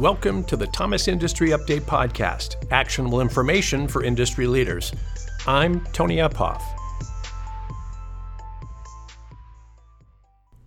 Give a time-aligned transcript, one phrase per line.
[0.00, 4.94] Welcome to the Thomas Industry Update Podcast, actionable information for industry leaders.
[5.46, 6.62] I'm Tony Uphoff.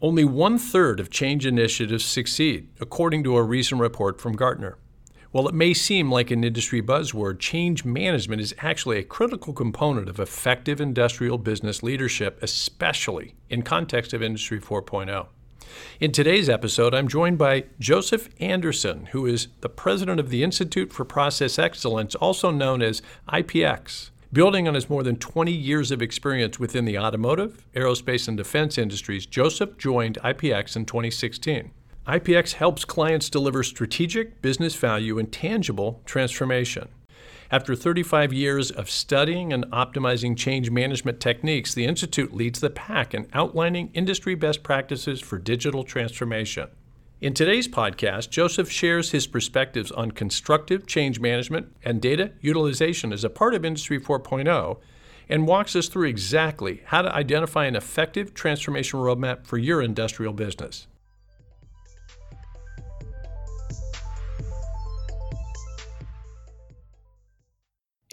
[0.03, 4.77] Only one third of change initiatives succeed, according to a recent report from Gartner.
[5.31, 10.09] While it may seem like an industry buzzword, change management is actually a critical component
[10.09, 15.25] of effective industrial business leadership, especially in context of Industry 4.0.
[15.99, 20.91] In today's episode, I'm joined by Joseph Anderson, who is the president of the Institute
[20.91, 24.09] for Process Excellence, also known as IPX.
[24.33, 28.77] Building on his more than 20 years of experience within the automotive, aerospace, and defense
[28.77, 31.71] industries, Joseph joined IPX in 2016.
[32.07, 36.89] IPX helps clients deliver strategic business value and tangible transformation.
[37.53, 43.13] After 35 years of studying and optimizing change management techniques, the Institute leads the pack
[43.13, 46.69] in outlining industry best practices for digital transformation.
[47.21, 53.23] In today's podcast, Joseph shares his perspectives on constructive change management and data utilization as
[53.23, 54.79] a part of Industry 4.0
[55.29, 60.33] and walks us through exactly how to identify an effective transformation roadmap for your industrial
[60.33, 60.87] business.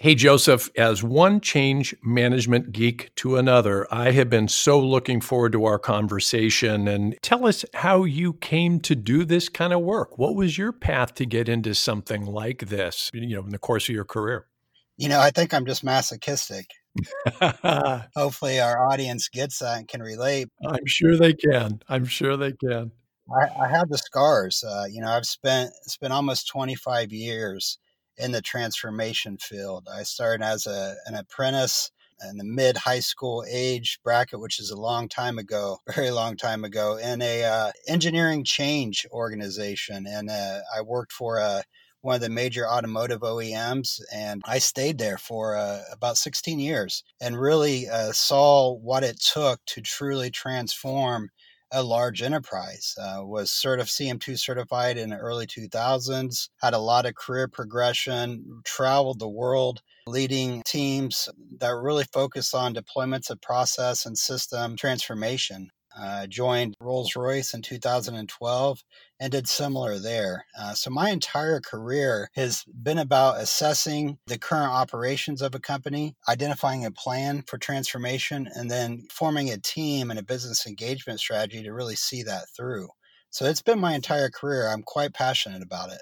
[0.01, 5.51] Hey, Joseph, as one change management geek to another, I have been so looking forward
[5.51, 6.87] to our conversation.
[6.87, 10.17] And tell us how you came to do this kind of work.
[10.17, 13.89] What was your path to get into something like this, you know, in the course
[13.89, 14.47] of your career?
[14.97, 16.65] You know, I think I'm just masochistic.
[18.15, 20.47] Hopefully, our audience gets that and can relate.
[20.67, 21.79] I'm sure they can.
[21.87, 22.91] I'm sure they can.
[23.31, 24.63] I, I have the scars.
[24.67, 27.77] Uh, you know, I've spent spent almost 25 years
[28.17, 29.87] in the transformation field.
[29.91, 31.91] I started as a, an apprentice
[32.29, 36.37] in the mid high school age bracket, which is a long time ago, very long
[36.37, 41.61] time ago, in a uh, engineering change organization, and uh, I worked for a uh,
[42.01, 47.03] one of the major automotive OEMs, and I stayed there for uh, about 16 years
[47.21, 51.29] and really uh, saw what it took to truly transform
[51.71, 52.95] a large enterprise.
[52.97, 58.61] Uh, was certif- CM2 certified in the early 2000s, had a lot of career progression,
[58.65, 65.69] traveled the world leading teams that really focused on deployments of process and system transformation.
[65.99, 68.83] Uh, joined Rolls Royce in 2012
[69.19, 70.45] and did similar there.
[70.57, 76.15] Uh, so my entire career has been about assessing the current operations of a company,
[76.29, 81.61] identifying a plan for transformation, and then forming a team and a business engagement strategy
[81.61, 82.87] to really see that through.
[83.29, 84.67] So it's been my entire career.
[84.67, 86.01] I'm quite passionate about it.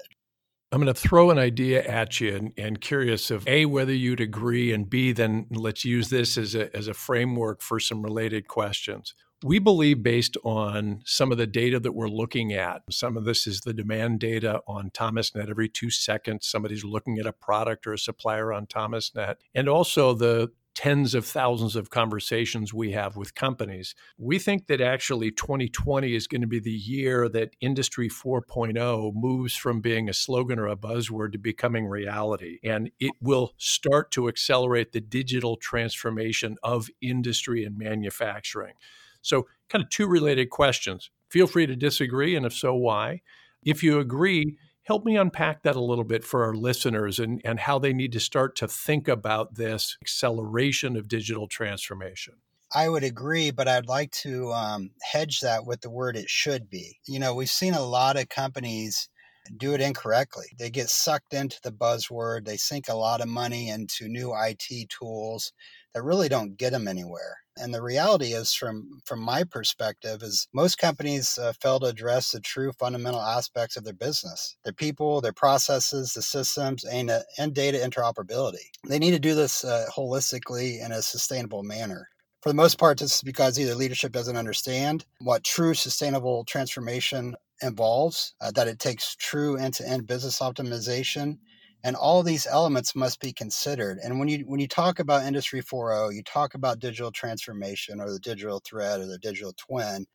[0.72, 4.20] I'm going to throw an idea at you and, and, curious of A, whether you'd
[4.20, 8.46] agree, and B, then let's use this as a, as a framework for some related
[8.46, 9.14] questions.
[9.42, 13.46] We believe, based on some of the data that we're looking at, some of this
[13.46, 15.48] is the demand data on ThomasNet.
[15.48, 19.36] Every two seconds, somebody's looking at a product or a supplier on ThomasNet.
[19.54, 23.94] And also the tens of thousands of conversations we have with companies.
[24.18, 29.56] We think that actually 2020 is going to be the year that Industry 4.0 moves
[29.56, 32.58] from being a slogan or a buzzword to becoming reality.
[32.62, 38.74] And it will start to accelerate the digital transformation of industry and manufacturing.
[39.22, 41.10] So, kind of two related questions.
[41.28, 43.22] Feel free to disagree, and if so, why?
[43.64, 47.60] If you agree, help me unpack that a little bit for our listeners and, and
[47.60, 52.34] how they need to start to think about this acceleration of digital transformation.
[52.74, 56.70] I would agree, but I'd like to um, hedge that with the word it should
[56.70, 56.98] be.
[57.06, 59.08] You know, we've seen a lot of companies
[59.56, 60.46] do it incorrectly.
[60.58, 64.88] They get sucked into the buzzword, they sink a lot of money into new IT
[64.88, 65.52] tools
[65.94, 67.38] that really don't get them anywhere.
[67.60, 72.30] And the reality is, from from my perspective, is most companies uh, fail to address
[72.30, 77.20] the true fundamental aspects of their business: their people, their processes, the systems, and, uh,
[77.38, 78.66] and data interoperability.
[78.88, 82.08] They need to do this uh, holistically in a sustainable manner.
[82.42, 87.36] For the most part, this is because either leadership doesn't understand what true sustainable transformation
[87.60, 91.36] involves, uh, that it takes true end-to-end business optimization
[91.84, 95.62] and all these elements must be considered and when you when you talk about industry
[95.62, 100.06] 4.0 you talk about digital transformation or the digital thread or the digital twin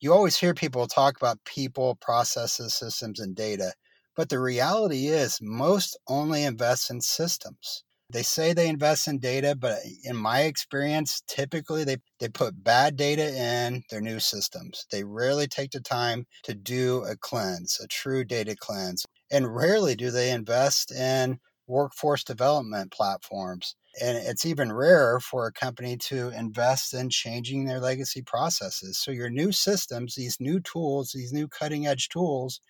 [0.00, 3.72] you always hear people talk about people processes systems and data
[4.16, 7.82] but the reality is most only invest in systems.
[8.10, 12.96] They say they invest in data but in my experience typically they, they put bad
[12.96, 14.86] data in their new systems.
[14.92, 19.94] They rarely take the time to do a cleanse a true data cleanse and rarely
[19.96, 23.74] do they invest in workforce development platforms.
[24.00, 28.98] And it's even rarer for a company to invest in changing their legacy processes.
[28.98, 32.60] So, your new systems, these new tools, these new cutting edge tools,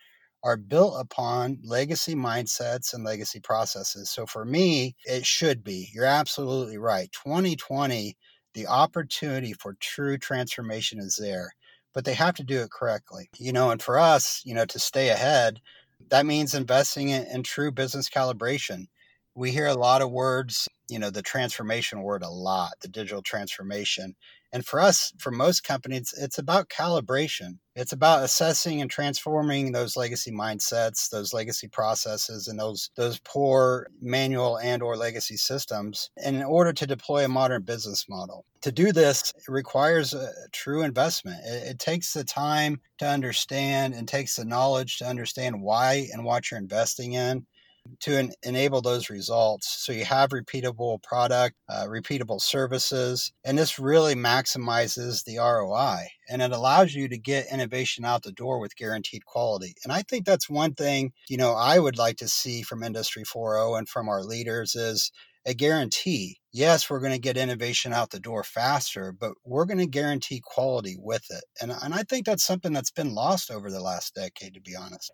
[0.42, 4.10] are built upon legacy mindsets and legacy processes.
[4.10, 5.90] So for me, it should be.
[5.94, 7.10] You're absolutely right.
[7.12, 8.16] 2020,
[8.52, 11.52] the opportunity for true transformation is there,
[11.94, 13.28] but they have to do it correctly.
[13.38, 15.60] You know, and for us, you know, to stay ahead,
[16.10, 18.86] that means investing in, in true business calibration.
[19.34, 23.22] We hear a lot of words, you know, the transformation word a lot, the digital
[23.22, 24.14] transformation.
[24.52, 27.58] And for us, for most companies, it's about calibration.
[27.74, 33.88] It's about assessing and transforming those legacy mindsets, those legacy processes, and those those poor
[34.00, 38.44] manual and or legacy systems in order to deploy a modern business model.
[38.62, 41.40] To do this, it requires a true investment.
[41.44, 46.24] It, it takes the time to understand and takes the knowledge to understand why and
[46.24, 47.44] what you're investing in
[48.00, 49.84] to en- enable those results.
[49.84, 56.42] So you have repeatable product, uh, repeatable services, and this really maximizes the ROI and
[56.42, 59.74] it allows you to get innovation out the door with guaranteed quality.
[59.84, 63.24] And I think that's one thing, you know, I would like to see from Industry
[63.24, 65.12] 4.0 and from our leaders is
[65.46, 66.38] a guarantee.
[66.52, 70.40] Yes, we're going to get innovation out the door faster, but we're going to guarantee
[70.42, 71.44] quality with it.
[71.60, 74.74] And, and I think that's something that's been lost over the last decade, to be
[74.74, 75.10] honest.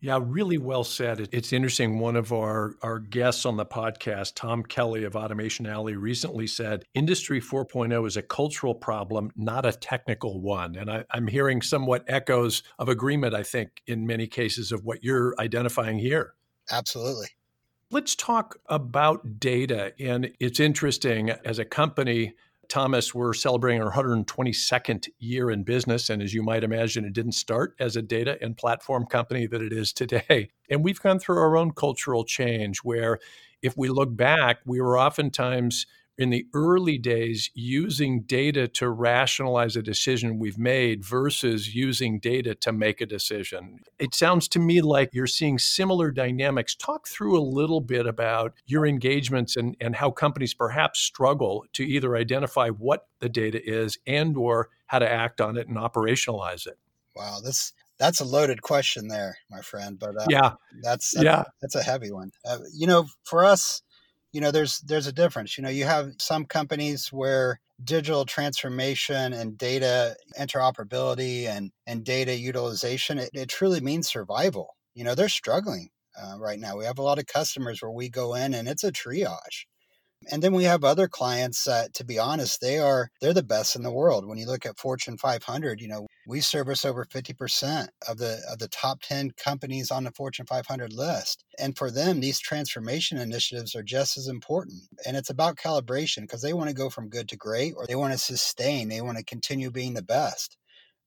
[0.00, 1.28] Yeah, really well said.
[1.32, 1.98] It's interesting.
[1.98, 6.84] One of our, our guests on the podcast, Tom Kelly of Automation Alley, recently said
[6.94, 10.76] Industry 4.0 is a cultural problem, not a technical one.
[10.76, 15.02] And I, I'm hearing somewhat echoes of agreement, I think, in many cases of what
[15.02, 16.34] you're identifying here.
[16.70, 17.28] Absolutely.
[17.90, 19.94] Let's talk about data.
[19.98, 22.34] And it's interesting as a company,
[22.68, 26.10] Thomas, we're celebrating our 122nd year in business.
[26.10, 29.62] And as you might imagine, it didn't start as a data and platform company that
[29.62, 30.50] it is today.
[30.70, 33.20] And we've gone through our own cultural change where
[33.62, 35.86] if we look back, we were oftentimes
[36.18, 42.54] in the early days using data to rationalize a decision we've made versus using data
[42.56, 43.80] to make a decision.
[43.98, 46.74] It sounds to me like you're seeing similar dynamics.
[46.74, 51.84] Talk through a little bit about your engagements and, and how companies perhaps struggle to
[51.84, 56.66] either identify what the data is and or how to act on it and operationalize
[56.66, 56.78] it.
[57.14, 59.98] Wow, this that's a loaded question there, my friend.
[59.98, 62.32] But uh, yeah, that's, that's yeah, that's a heavy one.
[62.44, 63.82] Uh, you know, for us,
[64.32, 69.32] you know there's there's a difference you know you have some companies where digital transformation
[69.32, 74.76] and data interoperability and and data utilization it, it truly means survival.
[74.94, 75.90] You know they're struggling
[76.20, 76.76] uh, right now.
[76.76, 79.66] We have a lot of customers where we go in and it's a triage.
[80.30, 83.76] And then we have other clients that, to be honest, they are they're the best
[83.76, 84.26] in the world.
[84.26, 88.58] When you look at Fortune 500, you know we service over 50% of the of
[88.58, 91.42] the top 10 companies on the Fortune 500 list.
[91.58, 94.82] And for them, these transformation initiatives are just as important.
[95.06, 97.94] And it's about calibration because they want to go from good to great, or they
[97.94, 98.88] want to sustain.
[98.88, 100.58] They want to continue being the best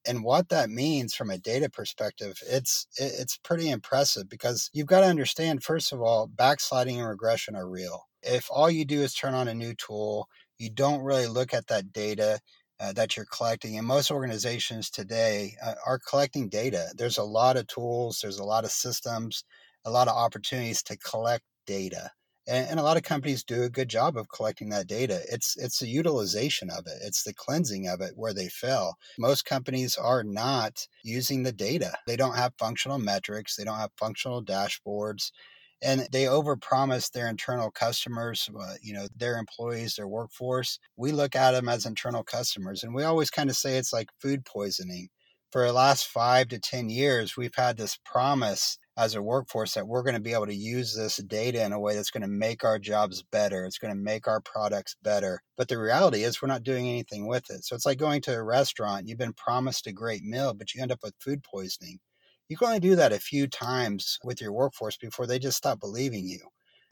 [0.07, 5.01] and what that means from a data perspective it's it's pretty impressive because you've got
[5.01, 9.13] to understand first of all backsliding and regression are real if all you do is
[9.13, 10.27] turn on a new tool
[10.57, 12.39] you don't really look at that data
[12.81, 16.87] uh, that you're collecting and most organizations today uh, are collecting data.
[16.95, 19.43] There's a lot of tools there's a lot of systems
[19.85, 22.11] a lot of opportunities to collect data
[22.47, 25.21] and, and, a lot of companies do a good job of collecting that data.
[25.29, 29.45] It's it's the utilization of it it's the cleansing of it where they fail most
[29.45, 31.93] companies are not using the data.
[32.07, 35.31] They don't have functional metrics they don't have functional dashboards
[35.81, 41.35] and they overpromise their internal customers uh, you know their employees their workforce we look
[41.35, 45.09] at them as internal customers and we always kind of say it's like food poisoning
[45.51, 49.87] for the last five to ten years we've had this promise as a workforce that
[49.87, 52.27] we're going to be able to use this data in a way that's going to
[52.27, 53.65] make our jobs better.
[53.65, 55.41] It's going to make our products better.
[55.57, 57.63] But the reality is, we're not doing anything with it.
[57.63, 59.07] So it's like going to a restaurant.
[59.07, 61.99] You've been promised a great meal, but you end up with food poisoning.
[62.51, 65.79] You can only do that a few times with your workforce before they just stop
[65.79, 66.39] believing you.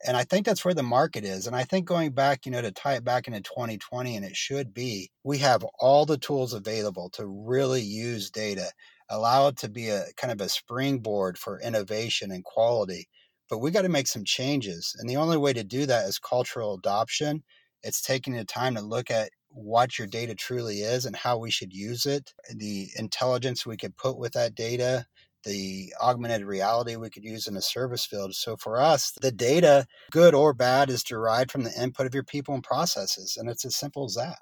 [0.08, 1.48] And I think that's where the market is.
[1.48, 4.38] And I think going back, you know, to tie it back into 2020, and it
[4.38, 8.72] should be, we have all the tools available to really use data
[9.10, 13.10] allow it to be a kind of a springboard for innovation and quality.
[13.50, 14.96] But we got to make some changes.
[14.98, 17.44] And the only way to do that is cultural adoption.
[17.84, 21.50] It's taking the time to look at what your data truly is and how we
[21.50, 25.08] should use it, the intelligence we could put with that data,
[25.44, 28.36] the augmented reality we could use in a service field.
[28.36, 32.24] So for us, the data, good or bad, is derived from the input of your
[32.24, 33.38] people and processes.
[33.38, 34.40] And it's as simple as that.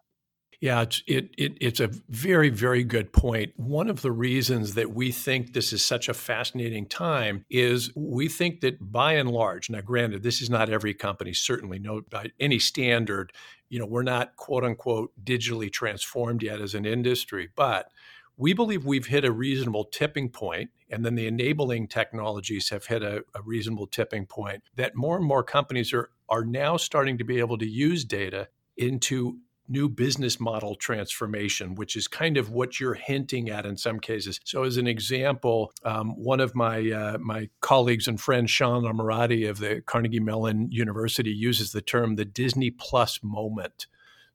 [0.60, 3.54] Yeah, it's it, it it's a very very good point.
[3.58, 8.28] One of the reasons that we think this is such a fascinating time is we
[8.28, 12.32] think that by and large, now granted, this is not every company, certainly no by
[12.40, 13.34] any standard,
[13.70, 17.92] you know, we're not quote unquote digitally transformed yet as an industry, but
[18.36, 23.04] we believe we've hit a reasonable tipping point and then the enabling technologies have hit
[23.04, 27.24] a, a reasonable tipping point, that more and more companies are, are now starting to
[27.24, 29.40] be able to use data into
[29.70, 34.40] new business model transformation, which is kind of what you're hinting at in some cases.
[34.46, 39.50] So, as an example, um, one of my uh, my colleagues and friend Sean Ammirati
[39.50, 43.88] of the Carnegie Mellon University uses the term the Disney Plus moment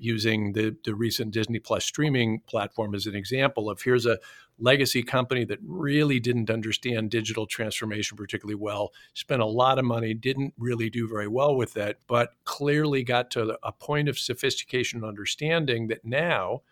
[0.02, 4.18] using the, the recent Disney Plus streaming platform as an example of here's a
[4.58, 10.14] legacy company that really didn't understand digital transformation particularly well, spent a lot of money,
[10.14, 15.00] didn't really do very well with that, but clearly got to a point of sophistication
[15.00, 16.62] and understanding that now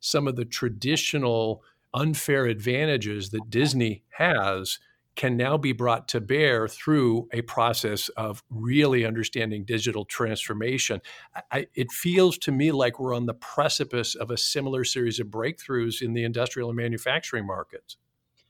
[0.00, 1.62] some of the traditional
[1.94, 4.78] unfair advantages that Disney has
[5.18, 11.02] can now be brought to bear through a process of really understanding digital transformation.
[11.50, 15.26] I, it feels to me like we're on the precipice of a similar series of
[15.26, 17.96] breakthroughs in the industrial and manufacturing markets.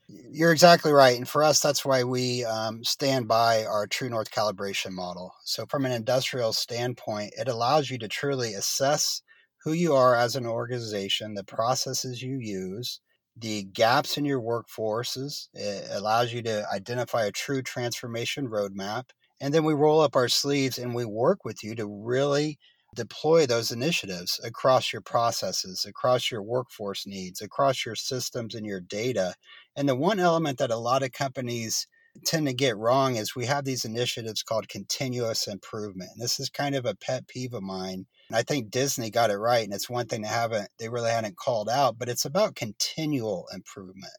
[0.09, 1.17] You're exactly right.
[1.17, 5.35] And for us, that's why we um, stand by our True North calibration model.
[5.45, 9.23] So, from an industrial standpoint, it allows you to truly assess
[9.65, 13.01] who you are as an organization, the processes you use,
[13.39, 15.49] the gaps in your workforces.
[15.55, 19.11] It allows you to identify a true transformation roadmap.
[19.41, 22.59] And then we roll up our sleeves and we work with you to really
[22.95, 28.81] deploy those initiatives across your processes, across your workforce needs, across your systems and your
[28.81, 29.35] data.
[29.77, 31.87] And the one element that a lot of companies
[32.25, 36.11] tend to get wrong is we have these initiatives called continuous improvement.
[36.15, 39.37] And this is kind of a pet peeve of mine I think Disney got it
[39.39, 42.57] right, and it's one thing they haven't they really hadn't called out, but it's about
[42.57, 44.13] continual improvement.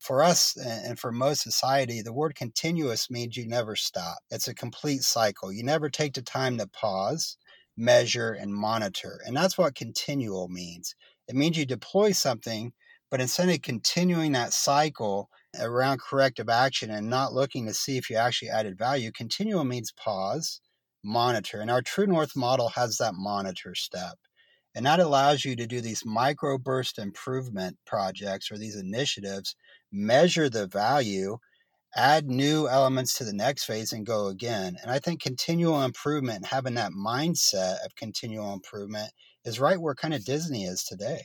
[0.00, 4.18] For us and for most society, the word continuous means you never stop.
[4.30, 5.52] It's a complete cycle.
[5.52, 7.36] You never take the time to pause,
[7.76, 9.20] measure, and monitor.
[9.24, 10.94] And that's what continual means.
[11.28, 12.72] It means you deploy something,
[13.10, 18.10] but instead of continuing that cycle around corrective action and not looking to see if
[18.10, 20.60] you actually added value, continual means pause,
[21.04, 21.60] monitor.
[21.60, 24.16] And our True North model has that monitor step.
[24.74, 29.54] And that allows you to do these microburst improvement projects or these initiatives,
[29.92, 31.36] measure the value,
[31.94, 34.76] add new elements to the next phase, and go again.
[34.80, 39.10] And I think continual improvement, having that mindset of continual improvement,
[39.44, 41.20] is right where kind of Disney is today.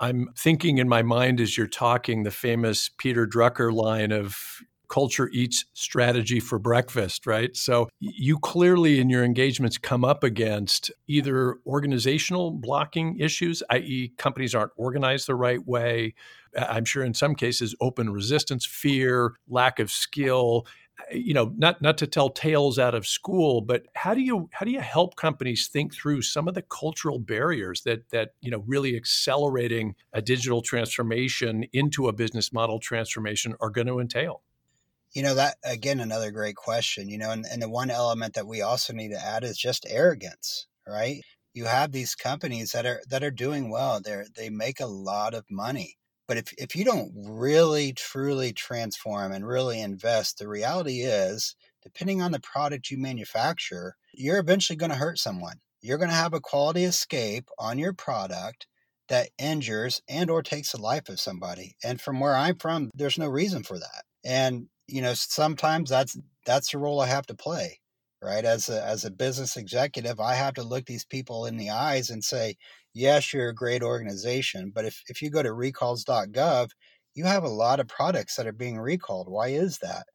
[0.00, 4.36] I'm thinking in my mind as you're talking the famous Peter Drucker line of
[4.98, 7.56] culture eats strategy for breakfast, right?
[7.56, 14.56] So you clearly in your engagements come up against either organizational blocking issues, i.e., companies
[14.56, 16.14] aren't organized the right way.
[16.58, 20.66] I'm sure in some cases, open resistance, fear, lack of skill.
[20.98, 24.48] Uh, you know, not not to tell tales out of school, but how do you
[24.52, 28.50] how do you help companies think through some of the cultural barriers that that you
[28.50, 34.42] know really accelerating a digital transformation into a business model transformation are going to entail?
[35.12, 37.08] You know, that again, another great question.
[37.08, 39.86] You know, and, and the one element that we also need to add is just
[39.88, 41.22] arrogance, right?
[41.54, 44.00] You have these companies that are that are doing well.
[44.02, 45.96] They're they make a lot of money.
[46.28, 52.20] But if, if you don't really truly transform and really invest, the reality is, depending
[52.20, 55.56] on the product you manufacture, you're eventually going to hurt someone.
[55.80, 58.66] You're going to have a quality escape on your product
[59.08, 61.76] that injures and or takes the life of somebody.
[61.82, 64.04] And from where I'm from, there's no reason for that.
[64.22, 66.16] And you know sometimes that's
[66.46, 67.78] that's the role i have to play
[68.20, 68.44] right?
[68.44, 72.10] As a as a business executive i have to look these people in the eyes
[72.10, 72.56] and say
[72.94, 76.70] yes you're a great organization but if, if you go to recalls.gov
[77.14, 79.28] you have a lot of products that are being recalled.
[79.28, 80.06] Why is that?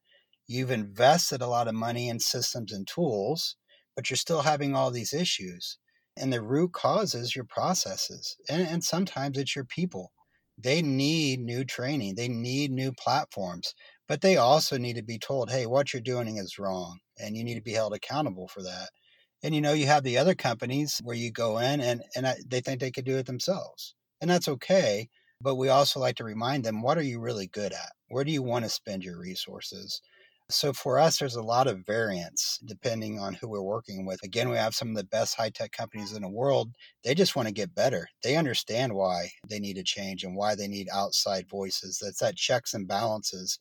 [0.48, 3.56] You've invested a lot of money in systems and tools
[3.96, 5.78] but you're still having all these issues
[6.18, 10.12] and the root cause is your processes and, and sometimes it's your people.
[10.58, 12.16] They need new training.
[12.16, 13.74] They need new platforms
[14.08, 17.44] but they also need to be told, hey, what you're doing is wrong, and you
[17.44, 18.90] need to be held accountable for that.
[19.44, 22.62] And you know, you have the other companies where you go in and and they
[22.62, 25.10] think they could do it themselves, and that's okay.
[25.42, 27.92] But we also like to remind them, what are you really good at?
[28.08, 30.02] Where do you want to spend your resources?
[30.50, 34.24] So for us, there's a lot of variance depending on who we're working with.
[34.24, 36.70] Again, we have some of the best high tech companies in the world.
[37.04, 38.08] They just want to get better.
[38.24, 42.00] They understand why they need to change and why they need outside voices.
[42.02, 43.58] That's that checks and balances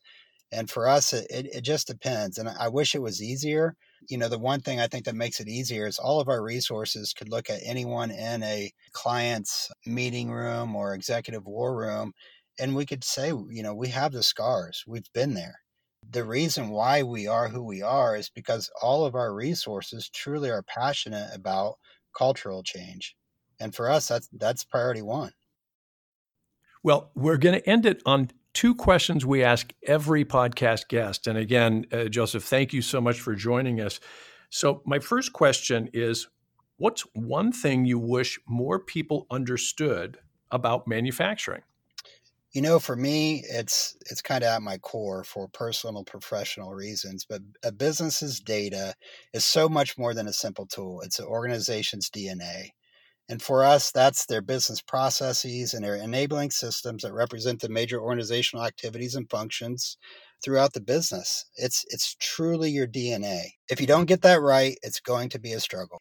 [0.52, 2.36] and for us, it, it just depends.
[2.36, 3.74] And I wish it was easier.
[4.08, 6.42] You know, the one thing I think that makes it easier is all of our
[6.42, 12.12] resources could look at anyone in a client's meeting room or executive war room,
[12.58, 15.60] and we could say, you know, we have the scars, we've been there.
[16.10, 20.50] The reason why we are who we are is because all of our resources truly
[20.50, 21.76] are passionate about
[22.16, 23.16] cultural change.
[23.60, 25.32] And for us, that's that's priority one.
[26.82, 31.26] Well, we're going to end it on two questions we ask every podcast guest.
[31.26, 34.00] And again, uh, Joseph, thank you so much for joining us.
[34.50, 36.28] So, my first question is
[36.82, 40.18] What's one thing you wish more people understood
[40.50, 41.62] about manufacturing?
[42.50, 47.24] You know, for me, it's it's kind of at my core for personal, professional reasons.
[47.24, 48.94] But a business's data
[49.32, 51.02] is so much more than a simple tool.
[51.02, 52.70] It's an organization's DNA.
[53.32, 57.98] And for us, that's their business processes and their enabling systems that represent the major
[57.98, 59.96] organizational activities and functions
[60.44, 61.46] throughout the business.
[61.56, 63.44] It's it's truly your DNA.
[63.70, 65.98] If you don't get that right, it's going to be a struggle.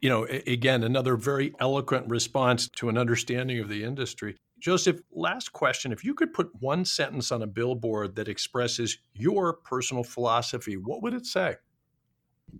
[0.00, 4.38] You know, again, another very eloquent response to an understanding of the industry.
[4.58, 5.92] Joseph, last question.
[5.92, 11.02] If you could put one sentence on a billboard that expresses your personal philosophy, what
[11.02, 11.56] would it say?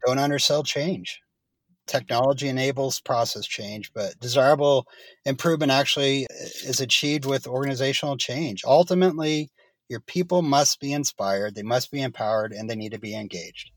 [0.04, 1.22] Don't undersell change.
[1.86, 4.86] Technology enables process change, but desirable
[5.24, 6.34] improvement actually uh,
[6.64, 8.62] is achieved with organizational change.
[8.64, 9.50] Ultimately,
[9.88, 13.70] your people must be inspired, they must be empowered, and they need to be engaged.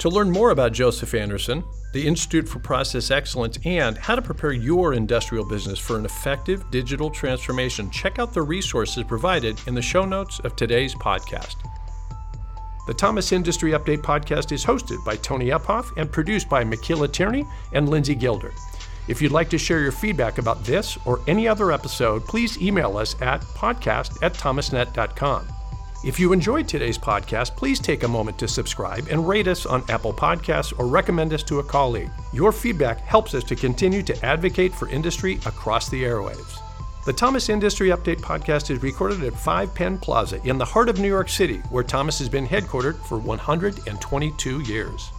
[0.00, 1.64] To learn more about Joseph Anderson,
[1.96, 6.70] the Institute for Process Excellence, and how to prepare your industrial business for an effective
[6.70, 11.56] digital transformation, check out the resources provided in the show notes of today's podcast.
[12.86, 17.46] The Thomas Industry Update podcast is hosted by Tony Uphoff and produced by Makila Tierney
[17.72, 18.52] and Lindsay Gilder.
[19.08, 22.98] If you'd like to share your feedback about this or any other episode, please email
[22.98, 25.55] us at podcast at thomasnet.com.
[26.06, 29.82] If you enjoyed today's podcast, please take a moment to subscribe and rate us on
[29.88, 32.12] Apple Podcasts or recommend us to a colleague.
[32.32, 36.60] Your feedback helps us to continue to advocate for industry across the airwaves.
[37.06, 41.00] The Thomas Industry Update podcast is recorded at 5 Penn Plaza in the heart of
[41.00, 45.10] New York City, where Thomas has been headquartered for 122 years.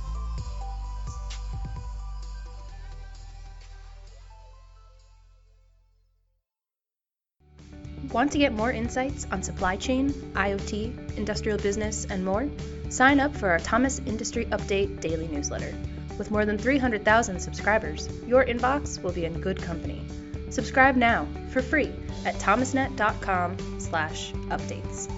[8.18, 12.50] Want to get more insights on supply chain, IoT, industrial business, and more?
[12.90, 15.72] Sign up for our Thomas Industry Update daily newsletter.
[16.18, 20.02] With more than 300,000 subscribers, your inbox will be in good company.
[20.50, 21.94] Subscribe now for free
[22.26, 25.17] at thomasnet.com/updates.